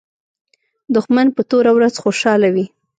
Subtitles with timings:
[0.95, 2.65] دښمن په توره ورځ خوشاله وي